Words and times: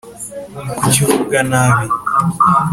Kuki 0.77 0.99
uvuga 1.05 1.39
ntabi 1.49 1.85